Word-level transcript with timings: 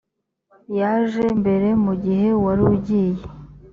yaje 0.79 1.25
mbere 1.39 1.67
mu 1.83 1.93
gihe 2.03 2.27
warugiye 2.43 3.23